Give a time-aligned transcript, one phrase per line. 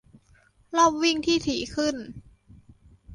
[0.77, 1.95] -รอบวิ่งที่ถี่ขึ้น